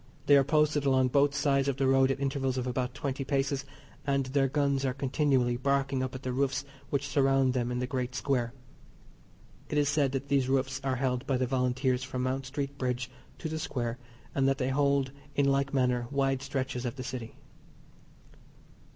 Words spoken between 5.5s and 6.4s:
barking up at the